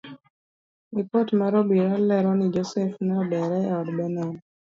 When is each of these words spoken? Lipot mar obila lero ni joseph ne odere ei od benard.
Lipot 0.93 1.27
mar 1.39 1.53
obila 1.61 1.95
lero 2.09 2.31
ni 2.39 2.47
joseph 2.53 2.95
ne 3.05 3.13
odere 3.21 3.57
ei 3.65 3.73
od 3.79 3.87
benard. 3.97 4.37